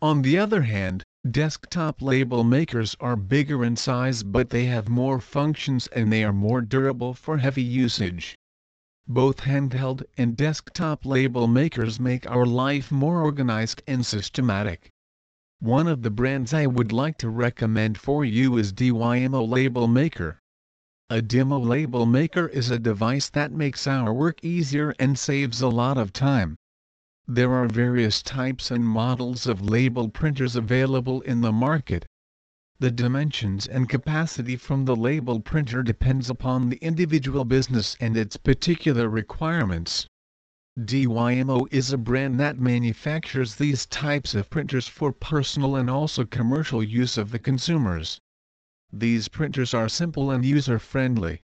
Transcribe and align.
On 0.00 0.22
the 0.22 0.38
other 0.38 0.62
hand, 0.62 1.02
desktop 1.28 2.00
label 2.00 2.44
makers 2.44 2.96
are 3.00 3.16
bigger 3.16 3.62
in 3.62 3.76
size 3.76 4.22
but 4.22 4.50
they 4.50 4.66
have 4.66 4.88
more 4.88 5.20
functions 5.20 5.88
and 5.88 6.10
they 6.10 6.24
are 6.24 6.32
more 6.32 6.62
durable 6.62 7.12
for 7.12 7.38
heavy 7.38 7.62
usage. 7.62 8.36
Both 9.06 9.40
handheld 9.40 10.04
and 10.16 10.34
desktop 10.34 11.04
label 11.04 11.46
makers 11.46 12.00
make 12.00 12.24
our 12.30 12.46
life 12.46 12.90
more 12.90 13.20
organized 13.20 13.82
and 13.86 14.06
systematic. 14.06 14.88
One 15.58 15.88
of 15.88 16.00
the 16.00 16.10
brands 16.10 16.54
I 16.54 16.66
would 16.66 16.92
like 16.92 17.18
to 17.18 17.28
recommend 17.28 17.98
for 17.98 18.24
you 18.24 18.56
is 18.56 18.72
DYMO 18.72 19.42
Label 19.46 19.86
Maker. 19.88 20.39
A 21.12 21.20
Dymo 21.20 21.58
label 21.60 22.06
maker 22.06 22.46
is 22.46 22.70
a 22.70 22.78
device 22.78 23.28
that 23.30 23.50
makes 23.50 23.88
our 23.88 24.14
work 24.14 24.44
easier 24.44 24.94
and 24.96 25.18
saves 25.18 25.60
a 25.60 25.66
lot 25.66 25.98
of 25.98 26.12
time. 26.12 26.54
There 27.26 27.52
are 27.52 27.66
various 27.66 28.22
types 28.22 28.70
and 28.70 28.84
models 28.84 29.44
of 29.48 29.60
label 29.60 30.08
printers 30.08 30.54
available 30.54 31.20
in 31.22 31.40
the 31.40 31.50
market. 31.50 32.06
The 32.78 32.92
dimensions 32.92 33.66
and 33.66 33.88
capacity 33.88 34.54
from 34.54 34.84
the 34.84 34.94
label 34.94 35.40
printer 35.40 35.82
depends 35.82 36.30
upon 36.30 36.68
the 36.68 36.76
individual 36.76 37.44
business 37.44 37.96
and 37.98 38.16
its 38.16 38.36
particular 38.36 39.08
requirements. 39.08 40.06
DYMO 40.78 41.66
is 41.72 41.92
a 41.92 41.98
brand 41.98 42.38
that 42.38 42.60
manufactures 42.60 43.56
these 43.56 43.84
types 43.84 44.32
of 44.36 44.48
printers 44.48 44.86
for 44.86 45.12
personal 45.12 45.74
and 45.74 45.90
also 45.90 46.24
commercial 46.24 46.84
use 46.84 47.18
of 47.18 47.32
the 47.32 47.40
consumers. 47.40 48.20
These 48.92 49.28
printers 49.28 49.72
are 49.72 49.88
simple 49.88 50.32
and 50.32 50.44
user-friendly. 50.44 51.40